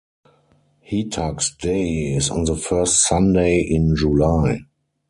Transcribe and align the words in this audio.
Hetag's 0.83 1.55
Day 1.57 2.15
is 2.15 2.31
on 2.31 2.45
the 2.45 2.55
first 2.55 3.07
Sunday 3.07 3.59
in 3.59 3.95
July. 3.95 4.61